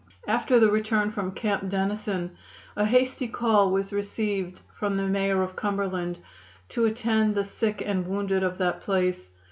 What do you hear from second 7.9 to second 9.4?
wounded of that place.